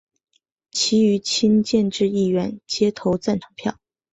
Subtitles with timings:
[0.71, 3.77] 其余亲建制议员皆投赞成票。